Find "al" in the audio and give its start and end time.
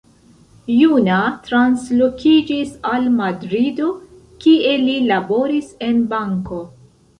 2.93-3.05